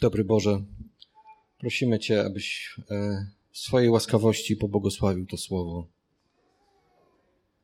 [0.00, 0.62] Dobry Boże,
[1.58, 5.86] prosimy Cię, abyś e, w swojej łaskawości pobłogosławił to słowo.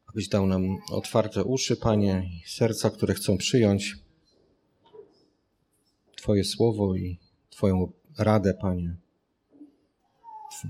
[0.06, 3.96] Abyś dał nam otwarte uszy, Panie, i serca, które chcą przyjąć
[6.16, 7.18] Twoje słowo i
[7.50, 8.96] Twoją radę, Panie.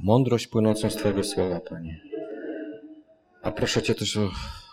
[0.02, 2.00] Mądrość płynącą z Twojego słowa, Panie.
[3.42, 4.24] A proszę Cię też o,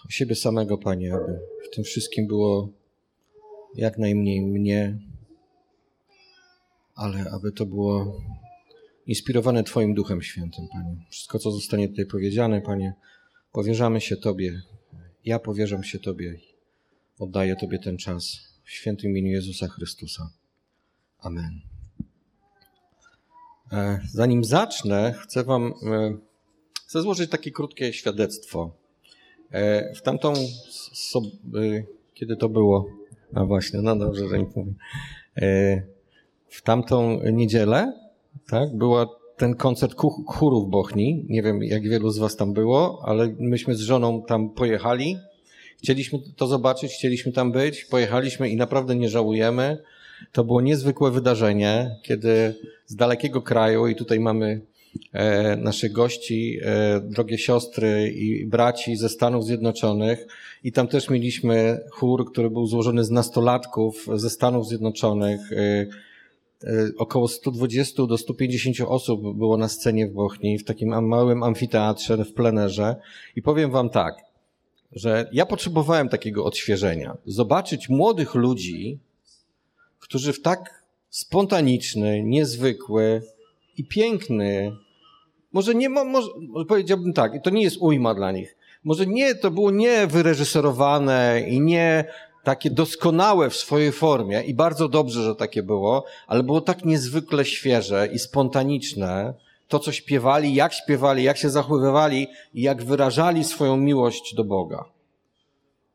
[0.08, 2.70] o siebie samego, Panie, aby w tym wszystkim było
[3.76, 5.00] jak najmniej mnie,
[6.96, 8.22] ale aby to było
[9.08, 11.06] inspirowane Twoim Duchem Świętym, Panie.
[11.10, 12.94] Wszystko, co zostanie tutaj powiedziane, Panie,
[13.52, 14.62] powierzamy się Tobie.
[15.26, 16.40] Ja powierzam się Tobie
[17.22, 20.30] oddaję Tobie ten czas w świętym imieniu Jezusa Chrystusa.
[21.20, 21.62] Amen.
[23.72, 26.18] E, zanim zacznę, chcę Wam e,
[26.88, 28.76] chcę złożyć takie krótkie świadectwo.
[29.52, 30.34] E, w tamtą,
[32.14, 32.86] kiedy to było?
[33.34, 34.76] A właśnie, no dobrze, że nie powiem
[36.52, 37.94] w tamtą niedzielę,
[38.50, 39.96] tak, była ten koncert
[40.28, 41.26] chóru w Bochni.
[41.30, 45.18] Nie wiem, jak wielu z was tam było, ale myśmy z żoną tam pojechali.
[45.84, 49.78] Chcieliśmy to zobaczyć, chcieliśmy tam być, pojechaliśmy i naprawdę nie żałujemy.
[50.32, 52.56] To było niezwykłe wydarzenie, kiedy
[52.86, 54.62] z dalekiego kraju, i tutaj mamy
[55.14, 60.28] e, naszych gości, e, drogie siostry i braci ze Stanów Zjednoczonych,
[60.64, 66.11] i tam też mieliśmy chór, który był złożony z nastolatków ze Stanów Zjednoczonych, E,
[66.98, 72.34] około 120 do 150 osób było na scenie w Bochni, w takim małym amfiteatrze w
[72.34, 72.96] plenerze.
[73.36, 74.16] I powiem wam tak,
[74.92, 77.18] że ja potrzebowałem takiego odświeżenia.
[77.26, 79.00] Zobaczyć młodych ludzi,
[80.00, 83.22] którzy w tak spontaniczny, niezwykły
[83.78, 84.72] i piękny,
[85.54, 86.28] może nie, może,
[86.68, 88.56] powiedziałbym tak, to nie jest ujma dla nich.
[88.84, 92.06] Może nie, to było nie wyreżyserowane i nie
[92.44, 97.46] takie doskonałe w swojej formie i bardzo dobrze, że takie było, ale było tak niezwykle
[97.46, 99.34] świeże i spontaniczne,
[99.68, 104.86] to co śpiewali, jak śpiewali, jak się zachowywali i jak wyrażali swoją miłość do Boga.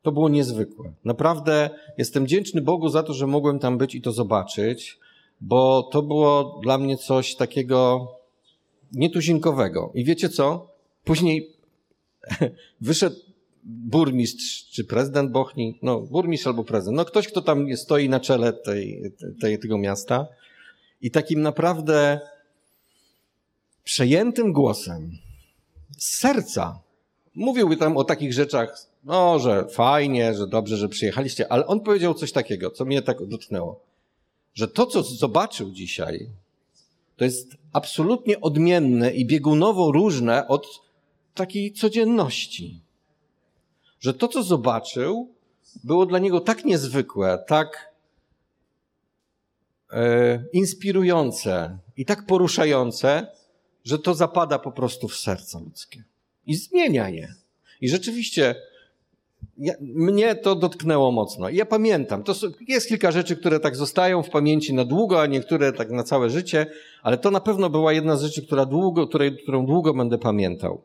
[0.02, 0.92] To było niezwykłe.
[1.04, 4.98] Naprawdę jestem wdzięczny Bogu za to, że mogłem tam być i to zobaczyć,
[5.40, 8.08] bo to było dla mnie coś takiego
[8.92, 9.90] nietuzinkowego.
[9.94, 10.68] I wiecie co?
[11.04, 11.50] Później
[12.80, 13.16] wyszedł
[13.66, 18.52] burmistrz czy prezydent Bochni, no burmistrz albo prezydent, no ktoś, kto tam stoi na czele
[18.52, 20.26] tej, tej, tego miasta
[21.02, 22.20] i takim naprawdę
[23.84, 25.10] przejętym głosem,
[25.98, 26.80] z serca,
[27.34, 32.14] mówiłby tam o takich rzeczach, no, że fajnie, że dobrze, że przyjechaliście, ale on powiedział
[32.14, 33.80] coś takiego, co mnie tak dotknęło,
[34.54, 36.28] że to, co zobaczył dzisiaj,
[37.16, 40.66] to jest absolutnie odmienne i biegunowo różne od
[41.34, 42.85] takiej codzienności
[44.00, 45.28] że to, co zobaczył,
[45.84, 47.94] było dla niego tak niezwykłe, tak
[49.92, 53.26] e, inspirujące i tak poruszające,
[53.84, 56.04] że to zapada po prostu w serce ludzkie
[56.46, 57.34] i zmienia je.
[57.80, 58.54] I rzeczywiście
[59.58, 61.48] ja, mnie to dotknęło mocno.
[61.48, 62.34] Ja pamiętam, to
[62.68, 66.30] jest kilka rzeczy, które tak zostają w pamięci na długo, a niektóre tak na całe
[66.30, 66.66] życie,
[67.02, 70.82] ale to na pewno była jedna z rzeczy, która długo, której, którą długo będę pamiętał.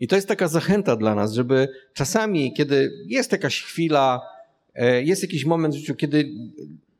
[0.00, 4.20] I to jest taka zachęta dla nas, żeby czasami, kiedy jest jakaś chwila,
[4.74, 6.30] e, jest jakiś moment w życiu, kiedy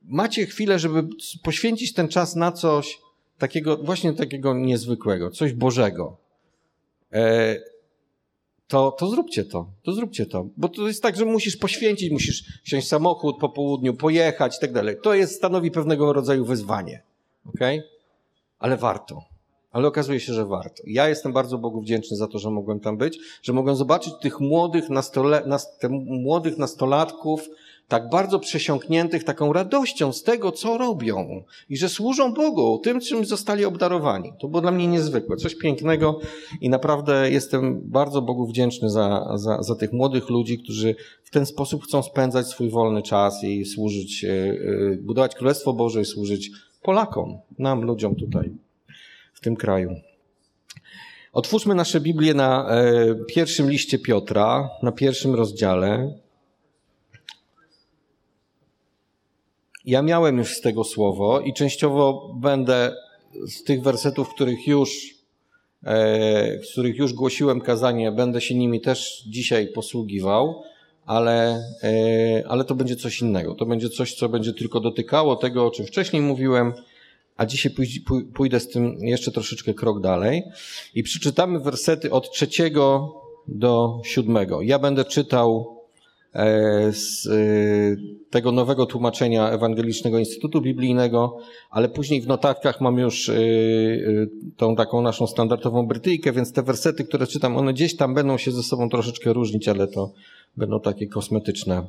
[0.05, 1.09] macie chwilę, żeby
[1.43, 2.99] poświęcić ten czas na coś
[3.39, 6.17] takiego, właśnie takiego niezwykłego, coś Bożego,
[7.13, 7.57] e,
[8.69, 10.49] to, to zróbcie to, to zróbcie to.
[10.57, 14.73] Bo to jest tak, że musisz poświęcić, musisz wsiąść samochód po południu, pojechać i tak
[14.73, 14.97] dalej.
[15.03, 17.03] To jest, stanowi pewnego rodzaju wyzwanie.
[17.55, 17.83] Okay?
[18.59, 19.34] Ale warto
[19.75, 20.83] ale okazuje się, że warto.
[20.87, 24.41] Ja jestem bardzo Bogu wdzięczny za to, że mogłem tam być, że mogłem zobaczyć tych
[24.41, 27.49] młodych, nastole, nas, młodych nastolatków,
[27.89, 33.25] tak bardzo przesiąkniętych taką radością z tego, co robią i że służą Bogu, tym, czym
[33.25, 34.33] zostali obdarowani.
[34.41, 36.21] To było dla mnie niezwykłe, coś pięknego
[36.61, 41.47] i naprawdę jestem bardzo Bogu wdzięczny za, za, za tych młodych ludzi, którzy w ten
[41.47, 46.51] sposób chcą spędzać swój wolny czas i służyć, e, e, budować Królestwo Boże i służyć
[46.83, 48.65] Polakom, nam, ludziom tutaj
[49.45, 49.95] tym kraju.
[51.33, 56.19] Otwórzmy nasze Biblię na e, pierwszym liście Piotra, na pierwszym rozdziale.
[59.85, 62.97] Ja miałem już z tego słowo i częściowo będę
[63.47, 65.15] z tych wersetów, których już,
[65.85, 70.63] e, których już głosiłem kazanie, będę się nimi też dzisiaj posługiwał,
[71.07, 73.55] ale, e, ale to będzie coś innego.
[73.55, 76.73] To będzie coś, co będzie tylko dotykało tego, o czym wcześniej mówiłem,
[77.37, 77.73] a dzisiaj
[78.35, 80.43] pójdę z tym jeszcze troszeczkę krok dalej
[80.95, 83.15] i przeczytamy wersety od trzeciego
[83.49, 84.63] do siódmego.
[84.63, 85.77] Ja będę czytał
[86.35, 87.31] e, z e,
[88.31, 91.39] tego nowego tłumaczenia Ewangelicznego Instytutu Biblijnego,
[91.71, 93.35] ale później w notatkach mam już e,
[94.57, 98.53] tą taką naszą standardową Brytyjkę, więc te wersety, które czytam, one gdzieś tam będą się
[98.53, 100.13] ze sobą troszeczkę różnić, ale to
[100.57, 101.87] będą takie kosmetyczne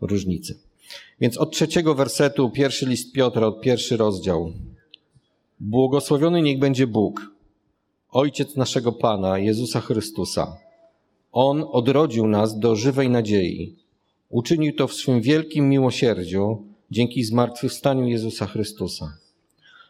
[0.00, 0.54] różnice.
[1.20, 4.52] Więc od trzeciego wersetu, pierwszy list Piotra, od pierwszy rozdział.
[5.60, 7.30] Błogosławiony niech będzie Bóg,
[8.10, 10.56] Ojciec naszego Pana, Jezusa Chrystusa.
[11.32, 13.76] On odrodził nas do żywej nadziei.
[14.28, 19.18] Uczynił to w swym wielkim miłosierdziu dzięki zmartwychwstaniu Jezusa Chrystusa.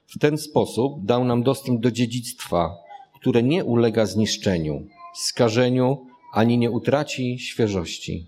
[0.06, 2.76] W ten sposób dał nam dostęp do dziedzictwa,
[3.20, 8.26] które nie ulega zniszczeniu, skażeniu ani nie utraci świeżości.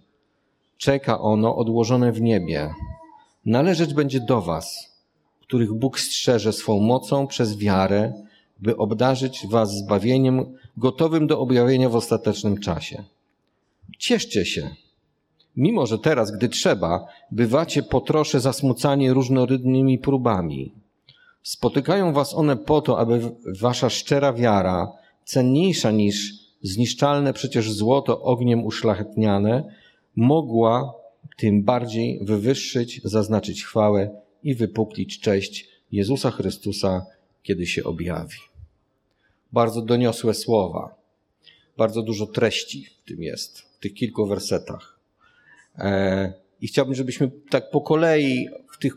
[0.76, 2.74] Czeka ono odłożone w niebie.
[3.46, 4.89] Należeć będzie do Was,
[5.50, 8.12] których Bóg strzeże swą mocą przez wiarę,
[8.60, 13.04] by obdarzyć Was zbawieniem gotowym do objawienia w ostatecznym czasie.
[13.98, 14.70] Cieszcie się,
[15.56, 20.72] mimo że teraz, gdy trzeba, bywacie po trosze zasmucani różnorodnymi próbami.
[21.42, 23.20] Spotykają Was one po to, aby
[23.60, 24.92] Wasza szczera wiara,
[25.24, 29.64] cenniejsza niż zniszczalne przecież złoto ogniem uszlachetniane,
[30.16, 30.94] mogła
[31.36, 34.10] tym bardziej wywyższyć, zaznaczyć chwałę
[34.42, 37.06] i wypuklić cześć Jezusa Chrystusa,
[37.42, 38.38] kiedy się objawi.
[39.52, 40.94] Bardzo doniosłe słowa,
[41.76, 44.98] bardzo dużo treści w tym jest, w tych kilku wersetach.
[45.78, 48.96] E, I chciałbym, żebyśmy tak po kolei w tych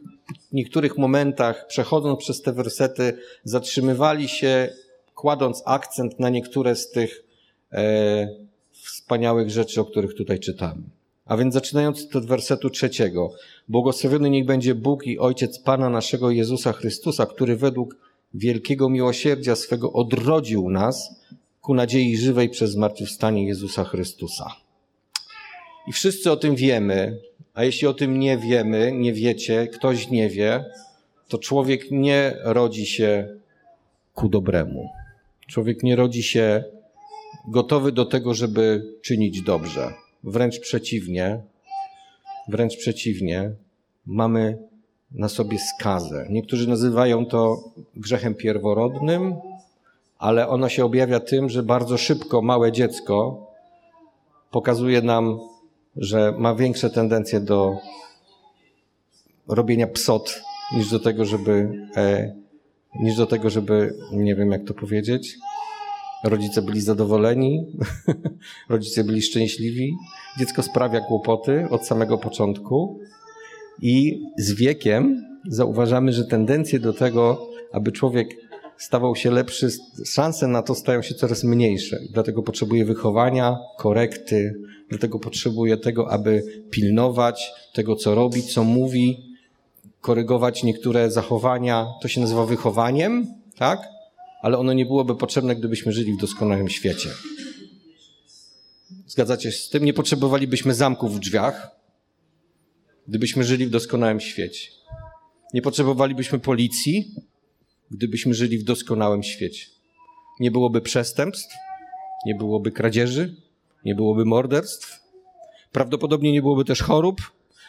[0.51, 4.69] niektórych momentach, przechodząc przez te wersety, zatrzymywali się,
[5.15, 7.23] kładąc akcent na niektóre z tych
[7.71, 8.27] e,
[8.71, 10.81] wspaniałych rzeczy, o których tutaj czytamy.
[11.25, 13.31] A więc zaczynając od wersetu trzeciego.
[13.67, 17.95] Błogosławiony niech będzie Bóg i Ojciec Pana naszego Jezusa Chrystusa, który według
[18.33, 21.15] wielkiego miłosierdzia swego odrodził nas
[21.61, 24.55] ku nadziei żywej przez zmartwychwstanie Jezusa Chrystusa.
[25.87, 27.19] I wszyscy o tym wiemy,
[27.53, 30.65] a jeśli o tym nie wiemy, nie wiecie, ktoś nie wie,
[31.27, 33.37] to człowiek nie rodzi się
[34.13, 34.89] ku dobremu.
[35.47, 36.63] Człowiek nie rodzi się
[37.47, 40.02] gotowy do tego, żeby czynić dobrze.
[40.23, 41.41] Wręcz przeciwnie,
[42.47, 43.51] wręcz przeciwnie,
[44.05, 44.57] mamy
[45.11, 46.27] na sobie skazę.
[46.29, 47.63] Niektórzy nazywają to
[47.95, 49.35] grzechem pierworodnym,
[50.17, 53.47] ale ono się objawia tym, że bardzo szybko małe dziecko
[54.51, 55.39] pokazuje nam,
[55.95, 57.77] że ma większe tendencje do
[59.47, 60.41] robienia psot
[60.77, 62.35] niż do tego, żeby, e,
[62.99, 65.37] niż do tego, żeby, nie wiem jak to powiedzieć,
[66.23, 67.65] rodzice byli zadowoleni,
[68.69, 69.95] rodzice byli szczęśliwi,
[70.39, 72.99] dziecko sprawia kłopoty od samego początku
[73.81, 78.35] i z wiekiem zauważamy, że tendencje do tego, aby człowiek
[78.77, 79.69] stawał się lepszy,
[80.05, 81.99] szanse na to stają się coraz mniejsze.
[82.11, 89.33] Dlatego potrzebuje wychowania, korekty, dlatego potrzebuje tego, aby pilnować tego, co robi, co mówi,
[90.01, 91.87] korygować niektóre zachowania.
[92.01, 93.27] To się nazywa wychowaniem,
[93.57, 93.92] tak?
[94.43, 97.09] Ale ono nie byłoby potrzebne, gdybyśmy żyli w doskonałym świecie.
[99.07, 99.85] Zgadzacie się z tym?
[99.85, 101.71] Nie potrzebowalibyśmy zamków w drzwiach,
[103.07, 104.67] gdybyśmy żyli w doskonałym świecie.
[105.53, 107.15] Nie potrzebowalibyśmy policji,
[107.91, 109.65] gdybyśmy żyli w doskonałym świecie.
[110.39, 111.55] Nie byłoby przestępstw,
[112.25, 113.35] nie byłoby kradzieży,
[113.85, 114.99] nie byłoby morderstw,
[115.71, 117.21] prawdopodobnie nie byłoby też chorób,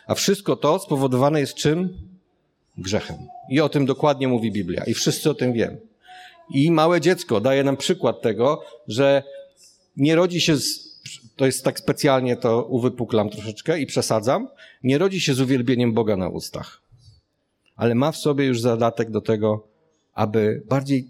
[0.06, 1.98] a wszystko to spowodowane jest czym?
[2.78, 3.16] Grzechem.
[3.50, 4.84] I o tym dokładnie mówi Biblia.
[4.84, 5.93] I wszyscy o tym wiemy.
[6.50, 9.22] I małe dziecko daje nam przykład tego, że
[9.96, 11.00] nie rodzi się z,
[11.36, 14.48] to jest tak specjalnie, to uwypuklam troszeczkę i przesadzam,
[14.82, 16.82] nie rodzi się z uwielbieniem Boga na ustach,
[17.76, 19.66] ale ma w sobie już zadatek do tego,
[20.14, 21.08] aby bardziej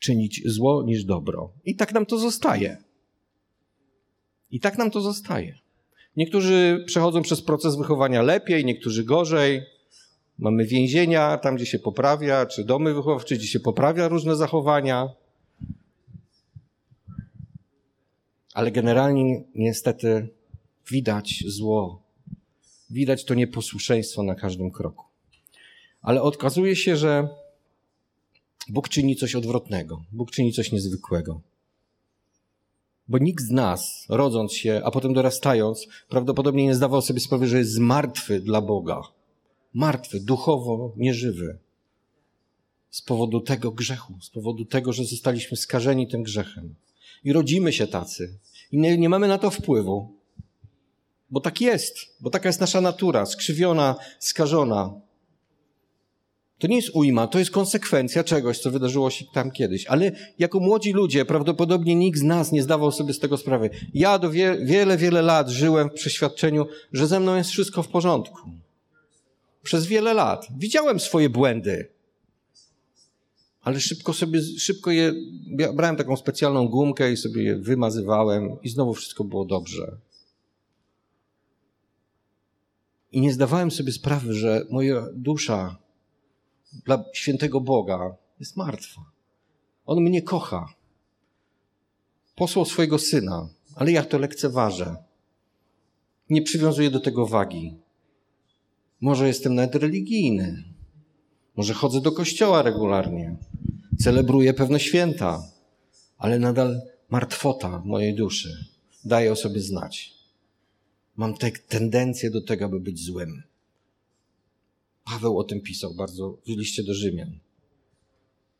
[0.00, 1.52] czynić zło niż dobro.
[1.64, 2.76] I tak nam to zostaje.
[4.50, 5.58] I tak nam to zostaje.
[6.16, 9.62] Niektórzy przechodzą przez proces wychowania lepiej, niektórzy gorzej.
[10.40, 15.08] Mamy więzienia, tam gdzie się poprawia, czy domy wychowawcze, gdzie się poprawia różne zachowania.
[18.54, 20.28] Ale generalnie niestety
[20.90, 22.02] widać zło.
[22.90, 25.04] Widać to nieposłuszeństwo na każdym kroku.
[26.02, 27.28] Ale okazuje się, że
[28.68, 30.04] Bóg czyni coś odwrotnego.
[30.12, 31.40] Bóg czyni coś niezwykłego.
[33.08, 37.58] Bo nikt z nas, rodząc się, a potem dorastając, prawdopodobnie nie zdawał sobie sprawy, że
[37.58, 39.19] jest martwy dla Boga.
[39.74, 41.58] Martwy, duchowo nieżywy.
[42.90, 46.74] Z powodu tego grzechu, z powodu tego, że zostaliśmy skażeni tym grzechem.
[47.24, 48.38] I rodzimy się tacy.
[48.72, 50.14] I nie, nie mamy na to wpływu.
[51.30, 55.00] Bo tak jest, bo taka jest nasza natura, skrzywiona, skażona.
[56.58, 59.86] To nie jest ujma, to jest konsekwencja czegoś, co wydarzyło się tam kiedyś.
[59.86, 63.70] Ale jako młodzi ludzie, prawdopodobnie nikt z nas nie zdawał sobie z tego sprawy.
[63.94, 67.88] Ja do wie, wiele, wiele lat żyłem w przeświadczeniu, że ze mną jest wszystko w
[67.88, 68.50] porządku.
[69.62, 70.46] Przez wiele lat.
[70.58, 71.88] Widziałem swoje błędy.
[73.62, 75.12] Ale szybko sobie, szybko je,
[75.74, 79.96] brałem taką specjalną gumkę i sobie je wymazywałem i znowu wszystko było dobrze.
[83.12, 85.76] I nie zdawałem sobie sprawy, że moja dusza
[86.84, 89.00] dla świętego Boga jest martwa.
[89.86, 90.74] On mnie kocha.
[92.36, 94.96] Posłał swojego syna, ale ja to lekceważę.
[96.30, 97.74] Nie przywiązuję do tego wagi.
[99.00, 100.64] Może jestem nawet religijny.
[101.56, 103.36] Może chodzę do kościoła regularnie.
[103.98, 105.42] Celebruję pewne święta,
[106.18, 106.80] ale nadal
[107.10, 108.70] martwota mojej duszy
[109.04, 110.14] daje o sobie znać.
[111.16, 113.42] Mam te tendencję do tego, aby być złym.
[115.04, 117.38] Paweł o tym pisał bardzo w liście do Rzymian.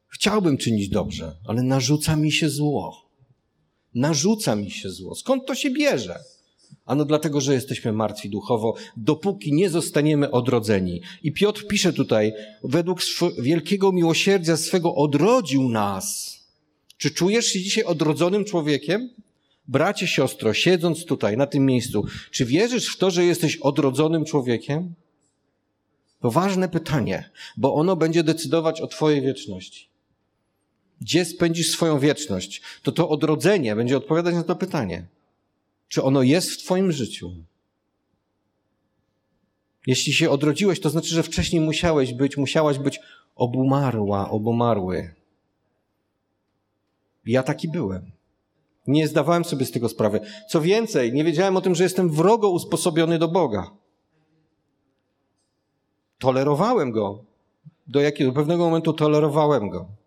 [0.09, 3.11] Chciałbym czynić dobrze, ale narzuca mi się zło.
[3.95, 5.15] Narzuca mi się zło.
[5.15, 6.19] Skąd to się bierze?
[6.87, 11.01] Ano dlatego, że jesteśmy martwi duchowo, dopóki nie zostaniemy odrodzeni.
[11.23, 12.33] I Piotr pisze tutaj,
[12.65, 13.01] według
[13.39, 16.39] wielkiego miłosierdzia swego odrodził nas.
[16.97, 19.11] Czy czujesz się dzisiaj odrodzonym człowiekiem?
[19.69, 24.95] Bracie, siostro, siedząc tutaj, na tym miejscu, czy wierzysz w to, że jesteś odrodzonym człowiekiem?
[26.21, 29.89] To ważne pytanie, bo ono będzie decydować o Twojej wieczności.
[31.01, 32.63] Gdzie spędzisz swoją wieczność?
[32.83, 35.07] To to odrodzenie będzie odpowiadać na to pytanie.
[35.91, 37.33] Czy ono jest w Twoim życiu?
[39.87, 43.01] Jeśli się odrodziłeś, to znaczy, że wcześniej musiałeś być, musiałaś być
[43.37, 45.15] obumarła, obumarły.
[47.27, 48.11] Ja taki byłem.
[48.87, 50.21] Nie zdawałem sobie z tego sprawy.
[50.49, 53.71] Co więcej, nie wiedziałem o tym, że jestem wrogo usposobiony do Boga.
[56.19, 57.25] Tolerowałem go.
[57.87, 60.00] Do jakiego do pewnego momentu tolerowałem go.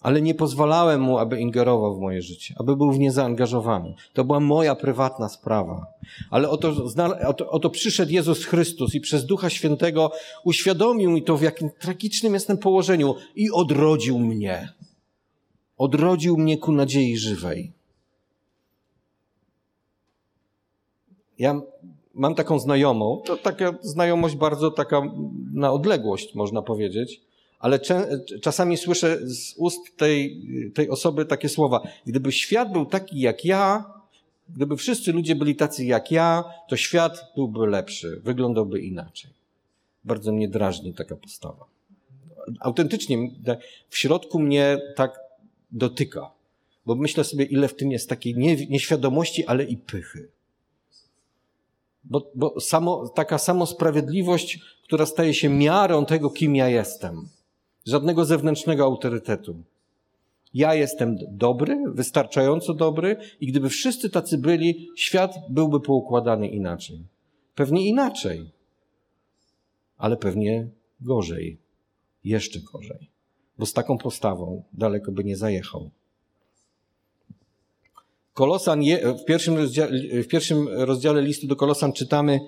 [0.00, 3.94] Ale nie pozwalałem mu, aby ingerował w moje życie, aby był w nie zaangażowany.
[4.12, 5.86] To była moja prywatna sprawa.
[6.30, 6.74] Ale oto,
[7.48, 10.12] oto, przyszedł Jezus Chrystus i przez Ducha Świętego
[10.44, 14.72] uświadomił mi to, w jakim tragicznym jestem położeniu i odrodził mnie.
[15.78, 17.72] Odrodził mnie ku nadziei żywej.
[21.38, 21.60] Ja
[22.14, 25.02] mam taką znajomą, to taka znajomość bardzo taka
[25.54, 27.20] na odległość, można powiedzieć,
[27.60, 27.80] ale
[28.42, 30.42] czasami słyszę z ust tej,
[30.74, 33.84] tej osoby takie słowa: Gdyby świat był taki jak ja,
[34.48, 39.30] gdyby wszyscy ludzie byli tacy jak ja, to świat byłby lepszy, wyglądałby inaczej.
[40.04, 41.64] Bardzo mnie drażni taka postawa.
[42.60, 43.30] Autentycznie
[43.88, 45.20] w środku mnie tak
[45.72, 46.30] dotyka,
[46.86, 48.36] bo myślę sobie, ile w tym jest takiej
[48.68, 50.28] nieświadomości, ale i pychy.
[52.04, 57.28] Bo, bo samo, taka samosprawiedliwość, która staje się miarą tego, kim ja jestem.
[57.86, 59.62] Żadnego zewnętrznego autorytetu.
[60.54, 67.04] Ja jestem dobry, wystarczająco dobry i gdyby wszyscy tacy byli, świat byłby poukładany inaczej.
[67.54, 68.50] Pewnie inaczej,
[69.98, 70.68] ale pewnie
[71.00, 71.58] gorzej.
[72.24, 73.08] Jeszcze gorzej.
[73.58, 75.90] Bo z taką postawą daleko by nie zajechał.
[78.34, 78.82] Kolosan,
[79.20, 82.40] w, pierwszym rozdziale, w pierwszym rozdziale listu do Kolosan czytamy,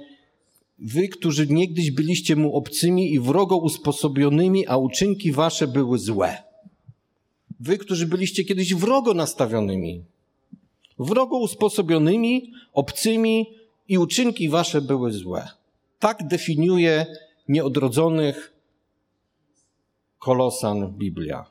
[0.82, 6.42] Wy, którzy niegdyś byliście mu obcymi i wrogo usposobionymi, a uczynki wasze były złe.
[7.60, 10.04] Wy, którzy byliście kiedyś wrogo nastawionymi,
[10.98, 13.46] wrogo usposobionymi, obcymi
[13.88, 15.48] i uczynki wasze były złe.
[15.98, 17.06] Tak definiuje
[17.48, 18.52] nieodrodzonych
[20.18, 21.44] kolosan Biblia.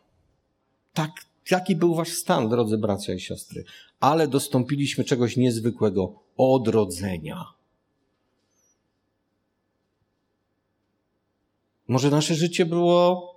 [0.94, 1.12] Tak,
[1.52, 3.64] jaki był wasz stan, drodzy bracia i siostry
[4.02, 7.46] ale dostąpiliśmy czegoś niezwykłego odrodzenia.
[11.92, 13.32] Może nasze życie było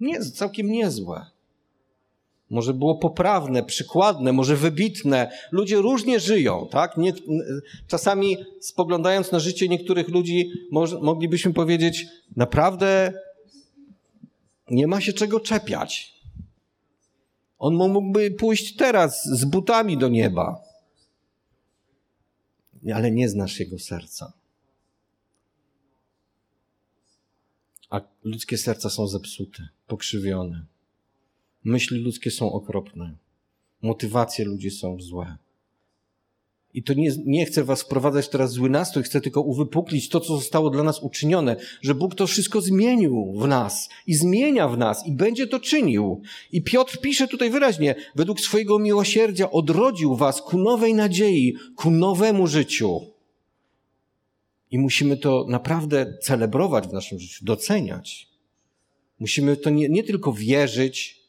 [0.00, 1.26] nie, całkiem niezłe.
[2.50, 5.30] Może było poprawne, przykładne, może wybitne.
[5.52, 6.96] Ludzie różnie żyją, tak?
[6.96, 7.12] Nie,
[7.86, 12.06] czasami spoglądając na życie niektórych ludzi, może, moglibyśmy powiedzieć,
[12.36, 13.12] naprawdę
[14.70, 16.14] nie ma się czego czepiać.
[17.58, 20.62] On mógłby pójść teraz z butami do nieba,
[22.94, 24.43] ale nie znasz jego serca.
[27.94, 30.64] A ludzkie serca są zepsute, pokrzywione.
[31.64, 33.16] Myśli ludzkie są okropne.
[33.82, 35.36] Motywacje ludzi są złe.
[36.74, 40.36] I to nie, nie chcę was wprowadzać teraz zły nastrój, chcę tylko uwypuklić to, co
[40.36, 45.06] zostało dla nas uczynione, że Bóg to wszystko zmienił w nas i zmienia w nas
[45.06, 46.22] i będzie to czynił.
[46.52, 52.46] I Piotr pisze tutaj wyraźnie, według swojego miłosierdzia odrodził was ku nowej nadziei, ku nowemu
[52.46, 53.13] życiu.
[54.70, 58.28] I musimy to naprawdę celebrować w naszym życiu, doceniać.
[59.20, 61.20] Musimy to nie, nie tylko wierzyć,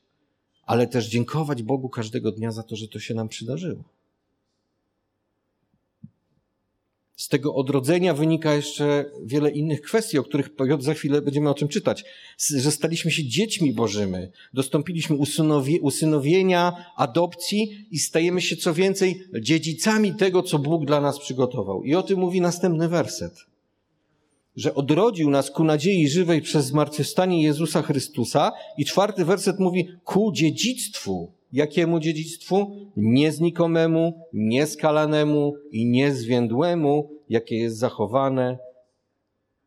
[0.64, 3.95] ale też dziękować Bogu każdego dnia za to, że to się nam przydarzyło.
[7.16, 11.68] Z tego odrodzenia wynika jeszcze wiele innych kwestii, o których za chwilę będziemy o czym
[11.68, 12.04] czytać.
[12.58, 14.18] Że staliśmy się dziećmi Bożymi,
[14.54, 21.20] dostąpiliśmy usynowie, usynowienia, adopcji i stajemy się co więcej dziedzicami tego, co Bóg dla nas
[21.20, 21.84] przygotował.
[21.84, 23.34] I o tym mówi następny werset.
[24.56, 28.52] Że odrodził nas ku nadziei żywej przez zmartwychwstanie Jezusa Chrystusa.
[28.78, 32.76] I czwarty werset mówi ku dziedzictwu Jakiemu dziedzictwu?
[32.98, 38.58] Nieznikomemu, nieskalanemu i niezwiędłemu, jakie jest zachowane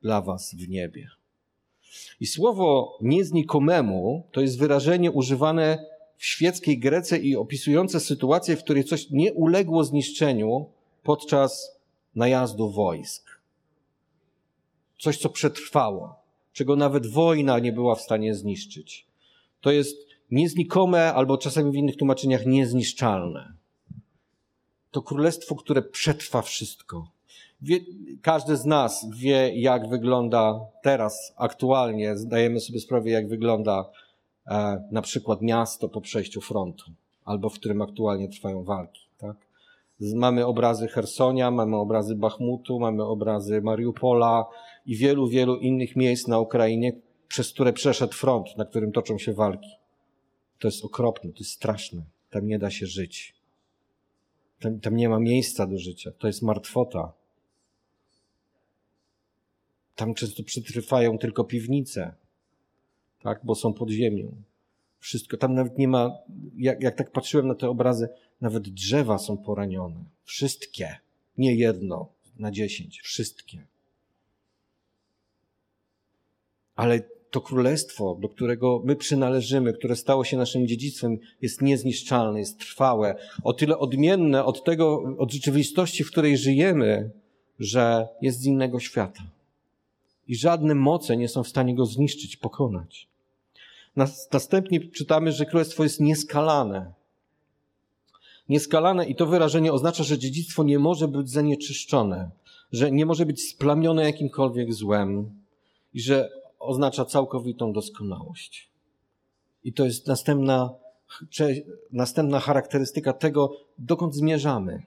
[0.02, 1.08] dla was w niebie.
[2.20, 5.84] I słowo nieznikomemu to jest wyrażenie używane
[6.16, 10.66] w świeckiej Grece i opisujące sytuację, w której coś nie uległo zniszczeniu
[11.02, 11.80] podczas
[12.14, 13.40] najazdu wojsk.
[14.98, 16.14] Coś, co przetrwało,
[16.52, 19.06] czego nawet wojna nie była w stanie zniszczyć.
[19.60, 23.52] To jest nieznikome, albo czasami w innych tłumaczeniach niezniszczalne.
[24.90, 27.08] To królestwo, które przetrwa wszystko.
[27.62, 27.80] Wie,
[28.22, 33.90] każdy z nas wie, jak wygląda teraz, aktualnie, zdajemy sobie sprawę, jak wygląda
[34.46, 36.84] e, na przykład miasto po przejściu frontu,
[37.24, 39.00] albo w którym aktualnie trwają walki.
[39.18, 39.36] Tak?
[40.14, 44.46] Mamy obrazy Hersonia, mamy obrazy Bachmutu, mamy obrazy Mariupola
[44.86, 46.92] i wielu, wielu innych miejsc na Ukrainie,
[47.28, 49.77] przez które przeszedł front, na którym toczą się walki.
[50.58, 52.02] To jest okropne, to jest straszne.
[52.30, 53.34] Tam nie da się żyć.
[54.60, 56.12] Tam, tam nie ma miejsca do życia.
[56.18, 57.12] To jest martwota.
[59.94, 62.14] Tam często przetrwają tylko piwnice,
[63.22, 64.42] tak, bo są pod ziemią.
[65.00, 66.18] Wszystko, tam nawet nie ma,
[66.56, 68.08] jak, jak tak patrzyłem na te obrazy,
[68.40, 70.04] nawet drzewa są poranione.
[70.24, 70.98] Wszystkie.
[71.38, 73.00] Nie jedno na dziesięć.
[73.00, 73.66] Wszystkie.
[76.76, 82.58] Ale to królestwo, do którego my przynależymy, które stało się naszym dziedzictwem, jest niezniszczalne, jest
[82.58, 87.10] trwałe, o tyle odmienne od tego, od rzeczywistości, w której żyjemy,
[87.58, 89.22] że jest z innego świata.
[90.28, 93.08] I żadne moce nie są w stanie go zniszczyć, pokonać.
[94.32, 96.92] Następnie czytamy, że królestwo jest nieskalane.
[98.48, 102.30] Nieskalane i to wyrażenie oznacza, że dziedzictwo nie może być zanieczyszczone,
[102.72, 105.30] że nie może być splamione jakimkolwiek złem
[105.94, 108.70] i że oznacza całkowitą doskonałość.
[109.64, 110.74] I to jest następna,
[111.92, 114.82] następna charakterystyka tego, dokąd zmierzamy,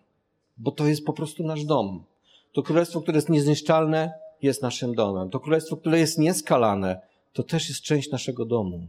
[0.58, 2.04] bo to jest po prostu nasz dom.
[2.52, 5.30] To królestwo, które jest niezniszczalne, jest naszym domem.
[5.30, 7.02] To królestwo, które jest nieskalane,
[7.34, 8.88] to też jest część naszego domu.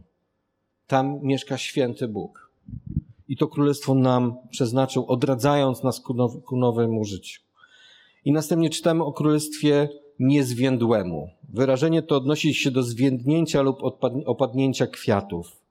[0.87, 2.51] Tam mieszka święty Bóg.
[3.27, 7.41] I to królestwo nam przeznaczył, odradzając nas ku, now, ku nowemu życiu.
[8.25, 9.89] I następnie czytamy o królestwie
[10.19, 11.29] niezwiędłemu.
[11.49, 13.77] Wyrażenie to odnosi się do zwiędnięcia lub
[14.25, 15.61] opadnięcia kwiatów.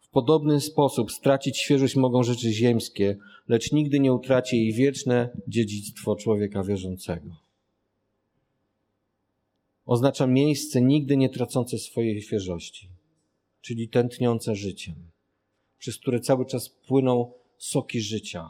[0.00, 3.16] W podobny sposób stracić świeżość mogą rzeczy ziemskie,
[3.48, 7.36] lecz nigdy nie utraci jej wieczne dziedzictwo człowieka wierzącego.
[9.86, 12.88] Oznacza miejsce nigdy nie tracące swojej świeżości,
[13.60, 14.94] czyli tętniące życiem,
[15.78, 18.48] przez które cały czas płyną soki życia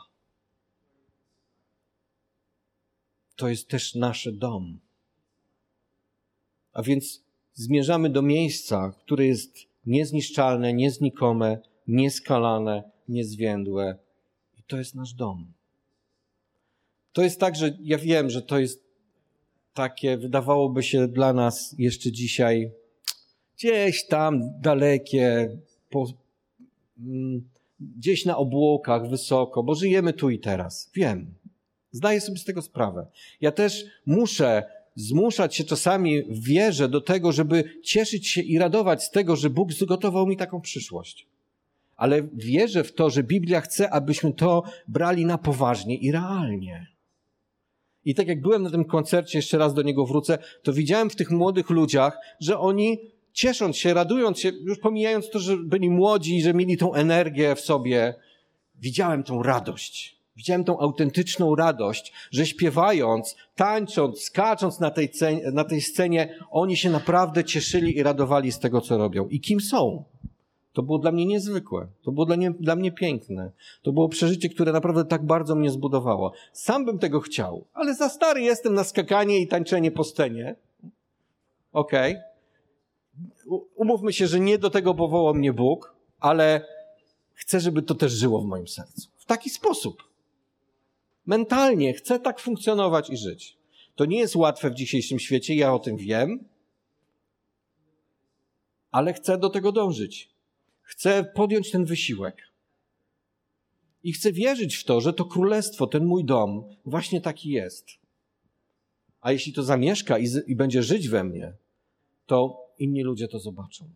[3.42, 4.78] to jest też nasz dom.
[6.72, 7.24] A więc
[7.54, 13.98] zmierzamy do miejsca, które jest niezniszczalne, nieznikome, nieskalane, niezwiędłe.
[14.58, 15.52] I to jest nasz dom.
[17.12, 18.84] To jest tak, że ja wiem, że to jest
[19.74, 22.72] takie, wydawałoby się dla nas jeszcze dzisiaj
[23.56, 25.56] gdzieś tam dalekie,
[25.90, 26.06] po,
[26.98, 27.48] mm,
[27.80, 30.90] gdzieś na obłokach, wysoko, bo żyjemy tu i teraz.
[30.94, 31.41] Wiem.
[31.92, 33.06] Zdaję sobie z tego sprawę.
[33.40, 34.62] Ja też muszę
[34.94, 39.50] zmuszać się czasami w wierze do tego, żeby cieszyć się i radować z tego, że
[39.50, 41.26] Bóg zgotował mi taką przyszłość.
[41.96, 46.86] Ale wierzę w to, że Biblia chce, abyśmy to brali na poważnie i realnie.
[48.04, 51.16] I tak jak byłem na tym koncercie, jeszcze raz do niego wrócę, to widziałem w
[51.16, 52.98] tych młodych ludziach, że oni
[53.32, 57.60] ciesząc się, radując się, już pomijając to, że byli młodzi, że mieli tą energię w
[57.60, 58.14] sobie,
[58.80, 60.21] widziałem tą radość.
[60.36, 65.12] Widziałem tą autentyczną radość, że śpiewając, tańcząc, skacząc na tej,
[65.52, 69.28] na tej scenie, oni się naprawdę cieszyli i radowali z tego, co robią.
[69.28, 70.04] I kim są?
[70.72, 71.86] To było dla mnie niezwykłe.
[72.02, 73.50] To było dla mnie, dla mnie piękne.
[73.82, 76.32] To było przeżycie, które naprawdę tak bardzo mnie zbudowało.
[76.52, 80.56] Sam bym tego chciał, ale za stary jestem na skakanie i tańczenie po scenie.
[81.72, 82.16] Okej.
[82.16, 83.60] Okay.
[83.74, 86.66] Umówmy się, że nie do tego powołał mnie Bóg, ale
[87.34, 89.08] chcę, żeby to też żyło w moim sercu.
[89.16, 90.11] W taki sposób.
[91.26, 93.56] Mentalnie chcę tak funkcjonować i żyć.
[93.94, 96.44] To nie jest łatwe w dzisiejszym świecie, ja o tym wiem,
[98.90, 100.30] ale chcę do tego dążyć.
[100.82, 102.36] Chcę podjąć ten wysiłek.
[104.02, 107.86] I chcę wierzyć w to, że to królestwo, ten mój dom, właśnie taki jest.
[109.20, 111.52] A jeśli to zamieszka i, z, i będzie żyć we mnie,
[112.26, 113.90] to inni ludzie to zobaczą.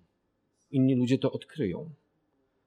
[0.70, 1.90] Inni ludzie to odkryją.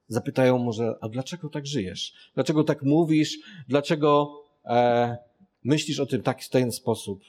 [0.07, 2.13] Zapytają może, a dlaczego tak żyjesz?
[2.35, 3.39] Dlaczego tak mówisz?
[3.67, 5.17] Dlaczego e,
[5.63, 7.23] myślisz o tym tak, w ten sposób?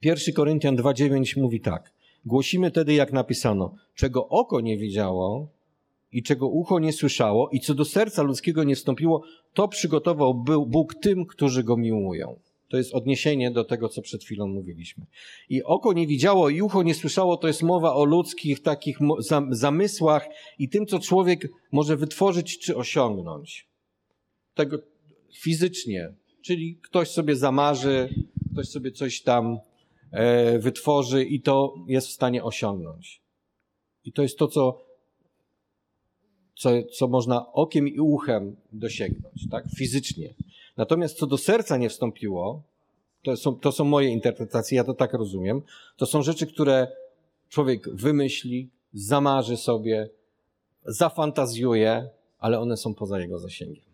[0.00, 1.92] Pierwszy Koryntian 2,9 mówi tak.
[2.24, 5.48] Głosimy tedy, jak napisano, czego oko nie widziało
[6.12, 9.22] i czego ucho nie słyszało i co do serca ludzkiego nie wstąpiło,
[9.54, 10.34] to przygotował
[10.66, 12.38] Bóg tym, którzy go miłują.
[12.68, 15.06] To jest odniesienie do tego, co przed chwilą mówiliśmy.
[15.48, 18.98] I oko nie widziało i ucho nie słyszało, to jest mowa o ludzkich takich
[19.50, 23.68] zamysłach i tym, co człowiek może wytworzyć czy osiągnąć.
[24.54, 24.78] Tego
[25.34, 26.12] fizycznie.
[26.42, 28.08] Czyli ktoś sobie zamarzy,
[28.52, 29.58] ktoś sobie coś tam
[30.10, 33.22] e, wytworzy i to jest w stanie osiągnąć.
[34.04, 34.84] I to jest to, co,
[36.56, 39.64] co, co można okiem i uchem dosięgnąć, tak?
[39.78, 40.34] Fizycznie.
[40.76, 42.62] Natomiast co do serca nie wstąpiło,
[43.22, 45.62] to są, to są moje interpretacje, ja to tak rozumiem,
[45.96, 46.88] to są rzeczy, które
[47.48, 50.10] człowiek wymyśli, zamarzy sobie,
[50.84, 52.08] zafantazjuje,
[52.38, 53.84] ale one są poza jego zasięgiem.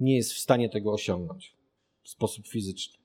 [0.00, 1.54] Nie jest w stanie tego osiągnąć
[2.02, 2.98] w sposób fizyczny.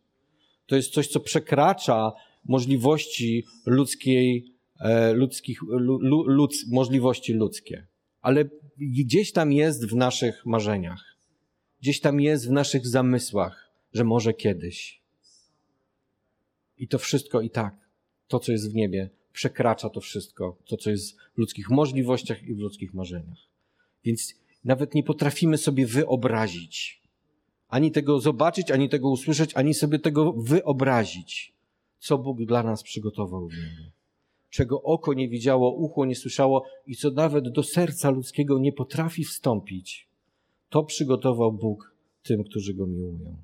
[0.65, 2.11] To jest coś, co przekracza
[2.45, 5.59] możliwości ludzkiej, e, ludzkich,
[6.25, 7.87] ludz, możliwości ludzkie.
[8.21, 11.08] Ale gdzieś tam jest w naszych marzeniach
[11.81, 15.01] gdzieś tam jest w naszych zamysłach, że może kiedyś.
[16.77, 17.89] I to wszystko i tak,
[18.27, 22.53] to co jest w niebie, przekracza to wszystko, to co jest w ludzkich możliwościach i
[22.53, 23.37] w ludzkich marzeniach.
[24.03, 27.01] Więc nawet nie potrafimy sobie wyobrazić,
[27.67, 31.53] ani tego zobaczyć, ani tego usłyszeć, ani sobie tego wyobrazić,
[31.99, 33.91] co Bóg dla nas przygotował w niebie.
[34.49, 39.23] Czego oko nie widziało, ucho nie słyszało i co nawet do serca ludzkiego nie potrafi
[39.23, 40.08] wstąpić
[40.69, 43.37] to przygotował Bóg tym, którzy Go miłują.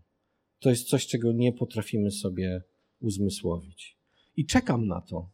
[0.59, 2.61] To jest coś, czego nie potrafimy sobie
[2.99, 3.97] uzmysłowić.
[4.37, 5.29] I czekam na to.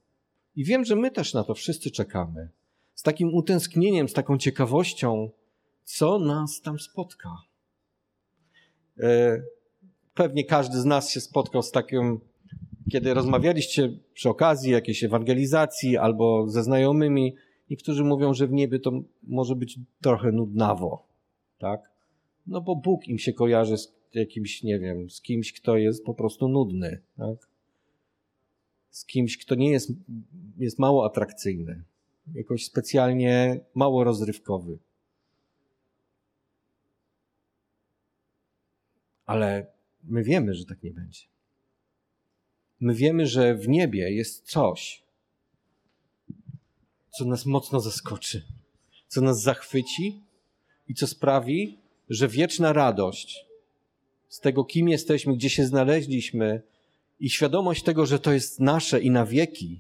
[0.56, 2.50] I wiem, że my też na to wszyscy czekamy.
[2.94, 5.30] Z takim utęsknieniem, z taką ciekawością,
[5.84, 7.30] co nas tam spotka.
[9.00, 9.42] E,
[10.14, 12.20] pewnie każdy z nas się spotkał z takim,
[12.92, 17.36] kiedy rozmawialiście przy okazji jakiejś ewangelizacji albo ze znajomymi.
[17.70, 18.92] Niektórzy mówią, że w niebie to
[19.24, 21.11] może być trochę nudnawo
[21.62, 21.92] tak?
[22.48, 26.14] No bo Bóg im się kojarzy z jakimś, nie wiem, z kimś, kto jest po
[26.14, 27.50] prostu nudny, tak?
[28.90, 29.92] Z kimś, kto nie jest,
[30.58, 31.84] jest mało atrakcyjny,
[32.34, 34.78] jakoś specjalnie mało rozrywkowy.
[39.26, 39.68] Ale
[40.04, 41.22] my wiemy, że tak nie będzie.
[42.80, 45.04] My wiemy, że w niebie jest coś,
[47.18, 48.44] co nas mocno zaskoczy,
[49.08, 50.22] co nas zachwyci
[50.92, 51.78] i co sprawi,
[52.10, 53.46] że wieczna radość
[54.30, 56.62] z tego, kim jesteśmy, gdzie się znaleźliśmy
[57.20, 59.80] i świadomość tego, że to jest nasze i na wieki,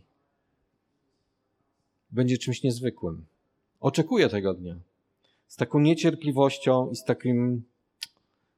[2.11, 3.25] będzie czymś niezwykłym.
[3.79, 4.75] Oczekuję tego dnia.
[5.47, 7.63] Z taką niecierpliwością i z takim,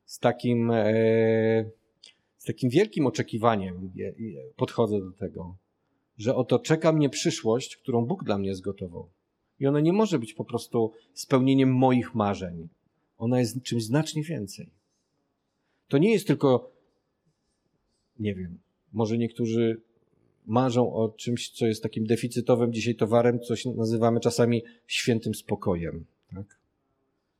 [0.05, 1.65] z takim, e,
[2.37, 3.91] z takim wielkim oczekiwaniem
[4.55, 5.55] podchodzę do tego,
[6.17, 9.09] że oto czeka mnie przyszłość, którą Bóg dla mnie zgotował.
[9.63, 12.67] I ona nie może być po prostu spełnieniem moich marzeń.
[13.17, 14.69] Ona jest czymś znacznie więcej.
[15.87, 16.71] To nie jest tylko,
[18.19, 18.59] nie wiem,
[18.93, 19.81] może niektórzy
[20.45, 26.05] marzą o czymś, co jest takim deficytowym dzisiaj towarem, coś nazywamy czasami świętym spokojem.
[26.35, 26.59] Tak?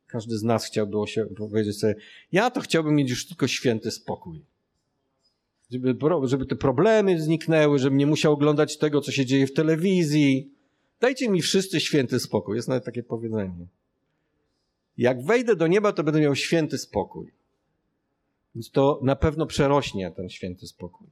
[0.08, 1.96] Każdy z nas chciałby się powiedzieć sobie,
[2.32, 4.42] ja to chciałbym mieć już tylko święty spokój.
[5.72, 10.53] Żeby, żeby te problemy zniknęły, żebym nie musiał oglądać tego, co się dzieje w telewizji,
[11.04, 12.56] Dajcie mi wszyscy święty spokój.
[12.56, 13.68] Jest nawet takie powiedzenie.
[14.98, 17.32] Jak wejdę do nieba, to będę miał święty spokój.
[18.56, 21.08] Więc to na pewno przerośnie ten święty spokój.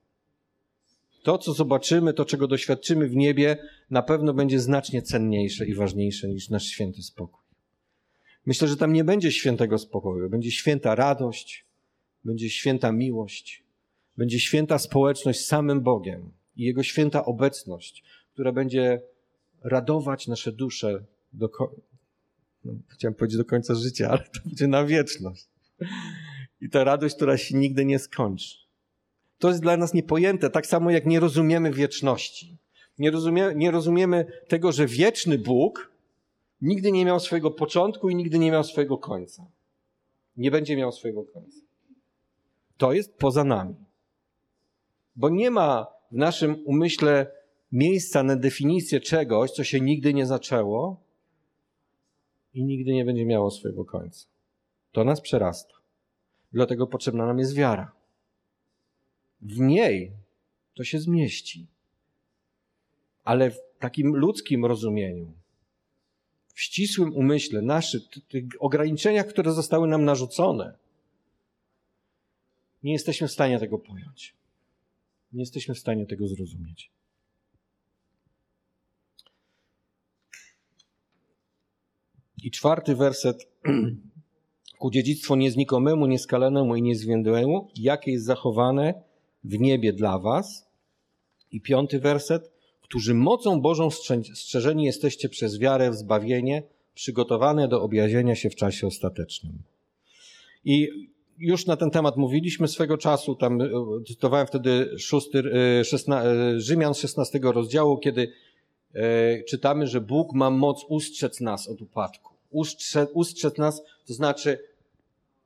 [1.23, 3.57] To, co zobaczymy, to, czego doświadczymy w niebie,
[3.89, 7.43] na pewno będzie znacznie cenniejsze i ważniejsze niż nasz święty spokój.
[8.45, 10.29] Myślę, że tam nie będzie świętego spokoju.
[10.29, 11.65] Będzie święta radość,
[12.25, 13.63] będzie święta miłość,
[14.17, 19.01] będzie święta społeczność z samym Bogiem i Jego święta obecność, która będzie
[19.61, 21.49] radować nasze dusze do,
[22.65, 25.49] no, chciałem powiedzieć do końca życia, ale to będzie na wieczność.
[26.61, 28.57] I ta radość, która się nigdy nie skończy.
[29.37, 32.57] To jest dla nas niepojęte, tak samo jak nie rozumiemy wieczności.
[32.99, 35.91] Nie, rozumie, nie rozumiemy tego, że wieczny Bóg
[36.61, 39.45] nigdy nie miał swojego początku i nigdy nie miał swojego końca.
[40.37, 41.57] Nie będzie miał swojego końca.
[42.77, 43.75] To jest poza nami.
[45.15, 47.31] Bo nie ma w naszym umyśle
[47.71, 51.03] miejsca na definicję czegoś, co się nigdy nie zaczęło
[52.53, 54.25] i nigdy nie będzie miało swojego końca.
[54.91, 55.73] To nas przerasta.
[56.53, 57.91] Dlatego potrzebna nam jest wiara.
[59.41, 60.11] W niej
[60.73, 61.67] to się zmieści.
[63.23, 65.31] Ale w takim ludzkim rozumieniu,
[66.53, 70.73] w ścisłym umyśle, naszych tych ograniczeniach, które zostały nam narzucone,
[72.83, 74.33] nie jesteśmy w stanie tego pojąć.
[75.33, 76.89] Nie jesteśmy w stanie tego zrozumieć.
[82.41, 83.47] I czwarty werset.
[84.79, 88.93] Ku dziedzictwu nieznikomemu, nieskalanemu i niezwiędłemu, jakie jest zachowane
[89.43, 90.67] w niebie dla was.
[91.51, 92.51] I piąty werset.
[92.81, 93.89] Którzy mocą Bożą
[94.33, 99.63] strzeżeni jesteście przez wiarę w zbawienie, przygotowane do objawienia się w czasie ostatecznym.
[100.65, 100.87] I
[101.41, 103.69] już na ten temat mówiliśmy swego czasu, tam e,
[104.07, 105.43] cytowałem wtedy szósty,
[105.79, 108.33] e, szesna, e, Rzymian 16 rozdziału, kiedy
[109.49, 112.30] czytamy, że Bóg ma moc ustrzec nas od upadku.
[112.51, 114.59] Ustrzec, nas, to znaczy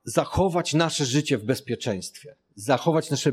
[0.03, 3.31] zachować nasze życie w bezpieczeństwie, zachować nasze,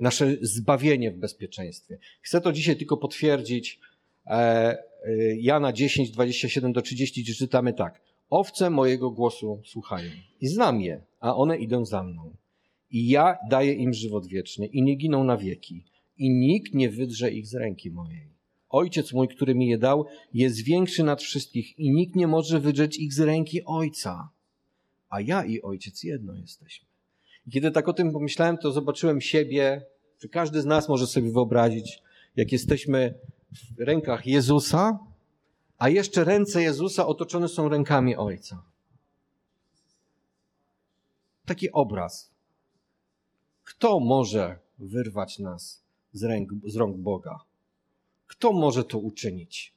[0.00, 1.98] nasze zbawienie w bezpieczeństwie.
[2.22, 3.80] Chcę to dzisiaj tylko potwierdzić.
[5.36, 8.00] Jana 10, 27 do 30, gdzie czytamy tak.
[8.30, 12.30] Owce mojego głosu słuchają i znam je, a one idą za mną.
[12.90, 15.84] I ja daję im żywot wieczny i nie giną na wieki
[16.18, 18.29] i nikt nie wydrze ich z ręki mojej.
[18.70, 22.98] Ojciec mój, który mi je dał, jest większy nad wszystkich i nikt nie może wydrzeć
[22.98, 24.28] ich z ręki Ojca.
[25.08, 26.86] A ja i Ojciec jedno jesteśmy.
[27.46, 29.86] I kiedy tak o tym pomyślałem, to zobaczyłem siebie,
[30.18, 32.02] że każdy z nas może sobie wyobrazić,
[32.36, 33.14] jak jesteśmy
[33.52, 34.98] w rękach Jezusa,
[35.78, 38.62] a jeszcze ręce Jezusa otoczone są rękami Ojca.
[41.46, 42.30] Taki obraz.
[43.64, 47.49] Kto może wyrwać nas z, z rąk Boga?
[48.30, 49.72] Kto może to uczynić?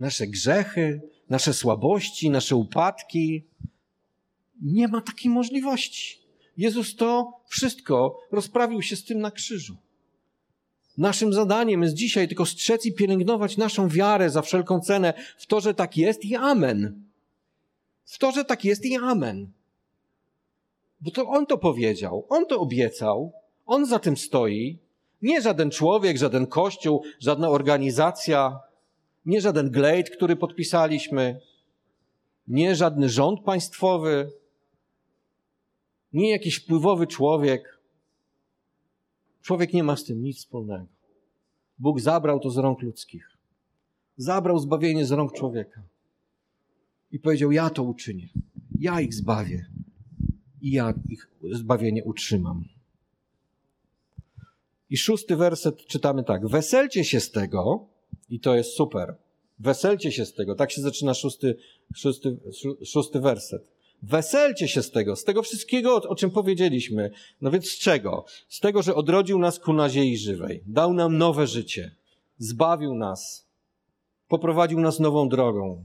[0.00, 3.44] Nasze grzechy, nasze słabości, nasze upadki.
[4.62, 6.18] Nie ma takiej możliwości.
[6.56, 9.76] Jezus to wszystko rozprawił się z tym na krzyżu.
[10.98, 15.60] Naszym zadaniem jest dzisiaj tylko strzec i pielęgnować naszą wiarę za wszelką cenę w to,
[15.60, 17.02] że tak jest i amen.
[18.04, 19.52] W to, że tak jest i amen.
[21.00, 23.32] Bo to on to powiedział, on to obiecał,
[23.66, 24.78] on za tym stoi.
[25.22, 28.60] Nie żaden człowiek, żaden kościół, żadna organizacja,
[29.26, 31.40] nie żaden glejt, który podpisaliśmy,
[32.48, 34.30] nie żadny rząd państwowy,
[36.12, 37.78] nie jakiś wpływowy człowiek.
[39.42, 40.86] Człowiek nie ma z tym nic wspólnego.
[41.78, 43.30] Bóg zabrał to z rąk ludzkich.
[44.16, 45.82] Zabrał zbawienie z rąk człowieka.
[47.12, 48.28] I powiedział: Ja to uczynię.
[48.80, 49.66] Ja ich zbawię.
[50.60, 52.64] I ja ich zbawienie utrzymam.
[54.90, 56.48] I szósty werset czytamy tak.
[56.48, 57.86] Weselcie się z tego,
[58.30, 59.14] i to jest super.
[59.58, 60.54] Weselcie się z tego.
[60.54, 61.56] Tak się zaczyna szósty,
[61.94, 62.36] szósty,
[62.84, 63.78] szósty werset.
[64.02, 67.10] Weselcie się z tego, z tego wszystkiego, o, czym powiedzieliśmy.
[67.40, 68.24] No więc z czego?
[68.48, 71.90] Z tego, że odrodził nas ku nadziei żywej, dał nam nowe życie,
[72.38, 73.46] zbawił nas,
[74.28, 75.84] poprowadził nas nową drogą.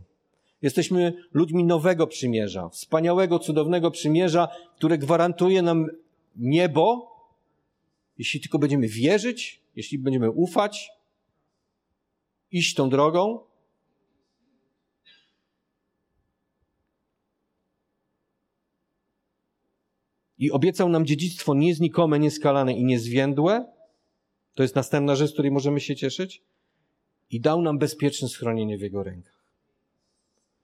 [0.61, 5.87] Jesteśmy ludźmi nowego przymierza, wspaniałego, cudownego przymierza, które gwarantuje nam
[6.35, 7.12] niebo,
[8.23, 10.89] jeśli tylko będziemy wierzyć, jeśli będziemy ufać,
[12.51, 13.39] iść tą drogą,
[20.38, 23.65] i obiecał nam dziedzictwo nieznikome, nieskalane i niezwiędłe.
[24.53, 26.41] To jest następna rzecz, z której możemy się cieszyć.
[27.29, 29.43] I dał nam bezpieczne schronienie w Jego rękach.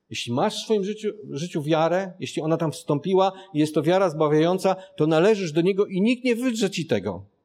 [0.09, 4.09] Jeśli masz w swoim życiu, życiu wiarę, jeśli ona tam wstąpiła i jest to wiara
[4.09, 7.38] zbawiająca, to należysz do Niego i nikt nie wydrze ci tego.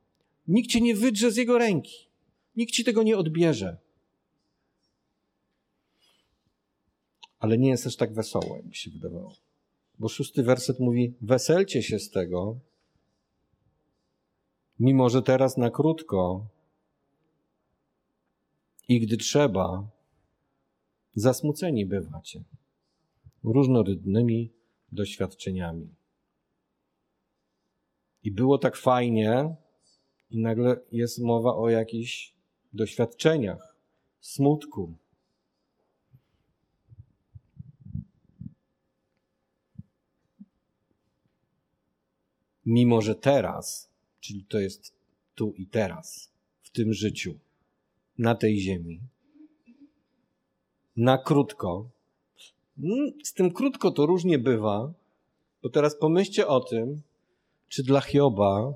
[0.49, 2.09] Nikt cię nie wydrze z Jego ręki.
[2.57, 3.77] Nikt ci tego nie odbierze.
[7.39, 9.35] Ale nie jest też tak wesoło, jakby się wydawało.
[9.99, 12.59] Bo szósty werset mówi: Weselcie się z tego,
[14.79, 16.47] mimo że teraz na krótko
[18.89, 19.89] i gdy trzeba,
[21.15, 22.45] zasmuceni bywacie
[23.45, 24.51] różnorodnymi
[24.93, 25.89] doświadczeniami.
[28.25, 29.57] I było tak fajnie,
[30.31, 32.35] i nagle jest mowa o jakichś
[32.73, 33.77] doświadczeniach,
[34.21, 34.95] smutku,
[42.67, 44.93] mimo że teraz, czyli to jest
[45.35, 46.33] tu i teraz,
[46.63, 47.39] w tym życiu,
[48.19, 49.01] na tej ziemi,
[50.97, 51.91] na krótko.
[52.79, 54.93] Mm, z tym krótko to różnie bywa,
[55.63, 57.03] bo teraz pomyślcie o tym,
[57.69, 58.75] czy dla Hioba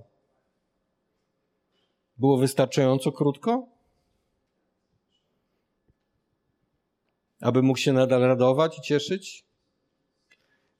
[2.19, 3.67] było wystarczająco krótko?
[7.41, 9.45] Aby mógł się nadal radować i cieszyć?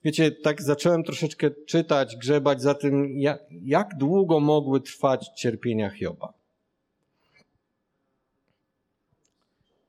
[0.05, 6.33] Wiecie, tak zacząłem troszeczkę czytać, grzebać za tym, jak, jak długo mogły trwać cierpienia Hioba.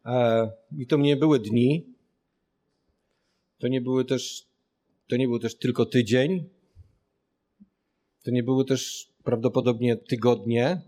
[0.06, 1.86] E, I to nie były dni,
[3.60, 4.46] to nie były też,
[5.08, 6.50] to nie był też tylko tydzień,
[8.24, 10.82] to nie były też prawdopodobnie tygodnie,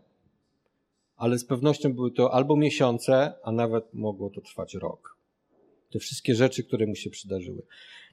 [1.22, 5.18] ale z pewnością były to albo miesiące, a nawet mogło to trwać rok.
[5.92, 7.62] Te wszystkie rzeczy, które mu się przydarzyły.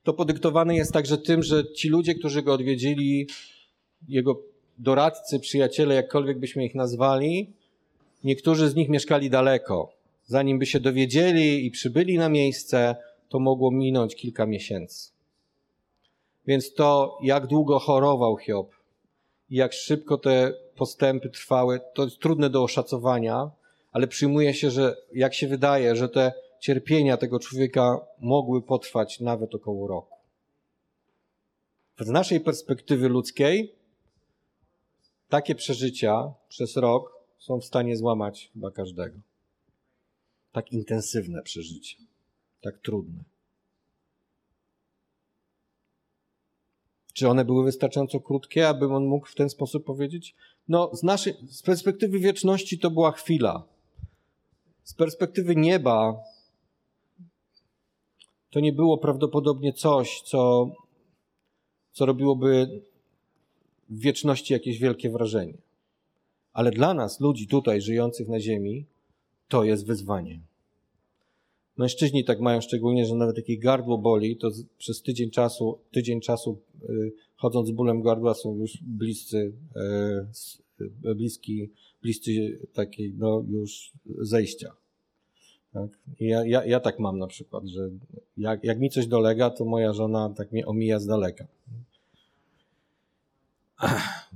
[0.03, 3.29] To podyktowane jest także tym, że ci ludzie, którzy go odwiedzili,
[4.09, 4.42] jego
[4.79, 7.53] doradcy, przyjaciele, jakkolwiek byśmy ich nazwali,
[8.25, 9.92] niektórzy z nich mieszkali daleko.
[10.27, 12.97] Zanim by się dowiedzieli i przybyli na miejsce,
[13.29, 15.11] to mogło minąć kilka miesięcy.
[16.47, 18.78] Więc to, jak długo chorował Hiob
[19.50, 23.50] i jak szybko te postępy trwały, to jest trudne do oszacowania,
[23.92, 29.54] ale przyjmuje się, że jak się wydaje, że te cierpienia tego człowieka mogły potrwać nawet
[29.54, 30.16] około roku.
[32.00, 33.74] Z naszej perspektywy ludzkiej,
[35.28, 39.18] takie przeżycia przez rok są w stanie złamać chyba każdego.
[40.52, 41.96] Tak intensywne przeżycie,
[42.61, 43.24] tak trudne.
[47.18, 50.35] Czy one były wystarczająco krótkie, aby on mógł w ten sposób powiedzieć?
[50.68, 53.62] No, z naszej, z perspektywy wieczności to była chwila.
[54.85, 56.16] Z perspektywy nieba
[58.50, 60.70] to nie było prawdopodobnie coś, co,
[61.92, 62.83] co robiłoby
[63.88, 65.59] w wieczności jakieś wielkie wrażenie.
[66.52, 68.85] Ale dla nas, ludzi tutaj żyjących na Ziemi,
[69.48, 70.40] to jest wyzwanie.
[71.79, 76.21] Mężczyźni tak mają szczególnie, że nawet jak ich gardło boli, to przez tydzień czasu, tydzień
[76.21, 79.53] czasu y, chodząc z bólem gardła są już bliscy,
[80.81, 81.71] y, y, bliski,
[82.03, 84.73] bliscy takiej, no już zejścia.
[85.73, 85.91] Tak?
[86.21, 87.91] Ja, ja, ja tak mam na przykład, że
[88.37, 91.47] jak, jak mi coś dolega, to moja żona tak mnie omija z daleka.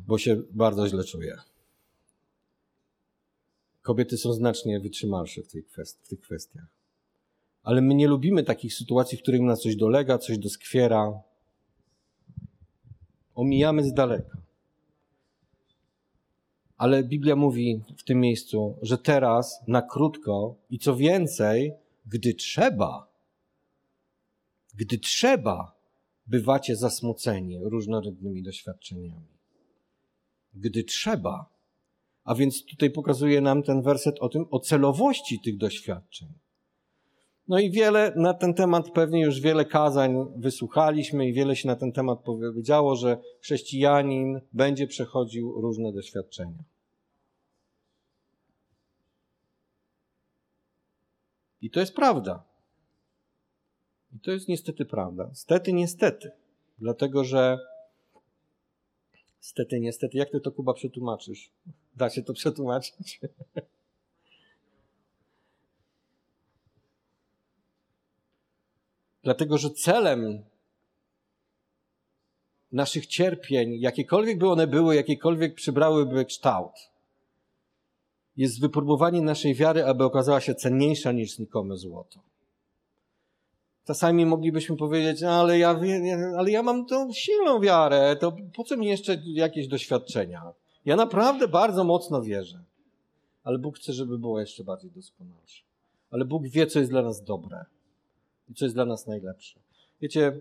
[0.07, 1.37] Bo się bardzo źle czuję.
[3.83, 6.82] Kobiety są znacznie wytrzymalsze w, tej kwest- w tych kwestiach.
[7.63, 11.21] Ale my nie lubimy takich sytuacji, w których nas coś dolega, coś doskwiera.
[13.35, 14.39] Omijamy z daleka.
[16.77, 21.73] Ale Biblia mówi w tym miejscu, że teraz na krótko i co więcej,
[22.07, 23.07] gdy trzeba,
[24.75, 25.75] gdy trzeba,
[26.27, 29.27] bywacie zasmuceni różnorodnymi doświadczeniami.
[30.55, 31.47] Gdy trzeba.
[32.25, 36.29] A więc tutaj pokazuje nam ten werset o tym, o celowości tych doświadczeń.
[37.49, 41.77] No i wiele na ten temat, pewnie już wiele kazań wysłuchaliśmy i wiele się na
[41.77, 46.65] ten temat powiedziało, że chrześcijanin będzie przechodził różne doświadczenia.
[51.63, 52.45] I to jest prawda.
[54.17, 55.31] I to jest niestety prawda.
[55.35, 56.31] Stety, niestety.
[56.79, 57.59] Dlatego, że
[59.41, 61.51] stety, niestety, jak ty to Kuba przetłumaczysz?
[61.97, 63.21] Da się to przetłumaczyć?
[69.23, 70.43] Dlatego, że celem
[72.73, 76.73] naszych cierpień, jakiekolwiek by one były, jakiekolwiek przybrałyby kształt,
[78.37, 82.21] jest wypróbowanie naszej wiary, aby okazała się cenniejsza niż znikome złoto.
[83.87, 85.81] Czasami moglibyśmy powiedzieć, no, ale ja,
[86.39, 90.53] ale ja mam tą silną wiarę, to po co mi jeszcze jakieś doświadczenia?
[90.85, 92.65] Ja naprawdę bardzo mocno wierzę.
[93.45, 95.63] Ale Bóg chce, żeby było jeszcze bardziej doskonalsze.
[96.11, 97.65] Ale Bóg wie, co jest dla nas dobre
[98.49, 99.61] i co jest dla nas najlepsze.
[100.01, 100.41] Wiecie,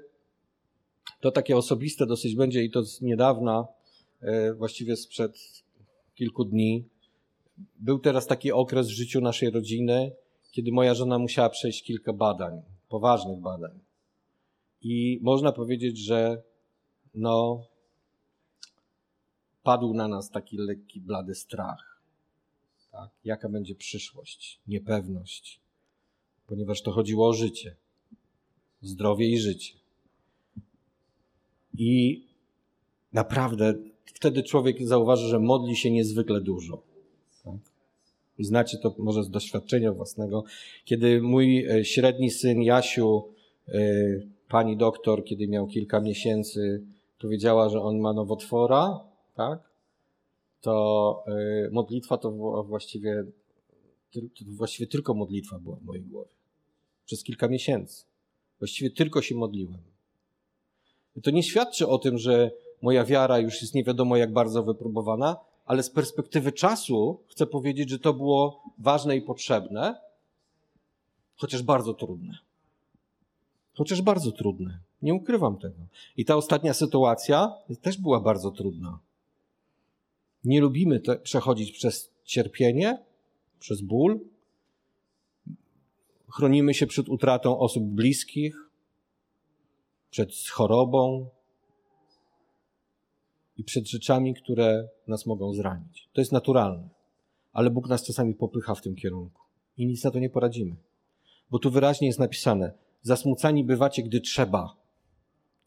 [1.19, 3.67] to takie osobiste dosyć będzie i to z niedawna,
[4.21, 5.63] e, właściwie sprzed
[6.15, 6.85] kilku dni.
[7.79, 10.11] Był teraz taki okres w życiu naszej rodziny,
[10.51, 13.79] kiedy moja żona musiała przejść kilka badań, poważnych badań.
[14.81, 16.41] I można powiedzieć, że
[17.15, 17.65] no,
[19.63, 22.01] padł na nas taki lekki, blady strach.
[22.91, 23.09] Tak?
[23.23, 25.59] Jaka będzie przyszłość, niepewność,
[26.47, 27.75] ponieważ to chodziło o życie
[28.81, 29.73] zdrowie i życie.
[31.77, 32.23] I
[33.13, 33.73] naprawdę
[34.05, 36.83] wtedy człowiek zauważy, że modli się niezwykle dużo.
[37.43, 37.55] Tak?
[38.37, 40.43] I znacie to może z doświadczenia własnego.
[40.85, 43.23] Kiedy mój e, średni syn Jasiu,
[43.67, 43.81] e,
[44.47, 46.83] pani doktor, kiedy miał kilka miesięcy,
[47.19, 48.99] powiedziała, że on ma nowotwora,
[49.35, 49.71] tak?
[50.61, 52.31] To e, modlitwa to
[52.63, 53.23] właściwie,
[54.13, 56.31] to właściwie tylko modlitwa była w mojej głowie.
[57.05, 58.10] przez kilka miesięcy.
[58.61, 59.77] Właściwie tylko się modliłem.
[61.23, 62.51] To nie świadczy o tym, że
[62.81, 67.89] moja wiara już jest nie wiadomo jak bardzo wypróbowana, ale z perspektywy czasu chcę powiedzieć,
[67.89, 69.95] że to było ważne i potrzebne,
[71.35, 72.37] chociaż bardzo trudne.
[73.73, 74.79] Chociaż bardzo trudne.
[75.01, 75.75] Nie ukrywam tego.
[76.17, 78.99] I ta ostatnia sytuacja też była bardzo trudna.
[80.43, 82.99] Nie lubimy te, przechodzić przez cierpienie,
[83.59, 84.19] przez ból.
[86.33, 88.69] Chronimy się przed utratą osób bliskich,
[90.09, 91.29] przed chorobą
[93.57, 96.09] i przed rzeczami, które nas mogą zranić.
[96.13, 96.89] To jest naturalne,
[97.53, 99.41] ale Bóg nas czasami popycha w tym kierunku
[99.77, 100.75] i nic na to nie poradzimy.
[101.51, 104.75] Bo tu wyraźnie jest napisane: Zasmucani bywacie, gdy trzeba,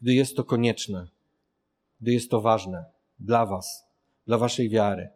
[0.01, 1.09] gdy jest to konieczne,
[2.01, 2.85] gdy jest to ważne
[3.19, 3.87] dla Was,
[4.27, 5.09] dla Waszej wiary.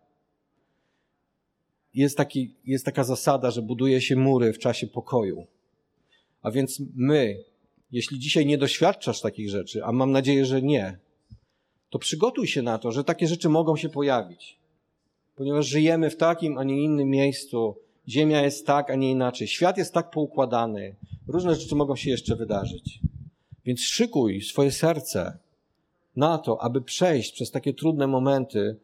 [1.98, 5.46] Jest, taki, jest taka zasada, że buduje się mury w czasie pokoju.
[6.42, 7.44] A więc my,
[7.92, 10.98] jeśli dzisiaj nie doświadczasz takich rzeczy, a mam nadzieję, że nie,
[11.90, 14.58] to przygotuj się na to, że takie rzeczy mogą się pojawić.
[15.36, 17.76] Ponieważ żyjemy w takim, a nie innym miejscu,
[18.08, 19.48] Ziemia jest tak, a nie inaczej.
[19.48, 20.94] Świat jest tak poukładany.
[21.26, 23.00] Różne rzeczy mogą się jeszcze wydarzyć.
[23.64, 25.38] Więc szykuj swoje serce
[26.16, 28.76] na to, aby przejść przez takie trudne momenty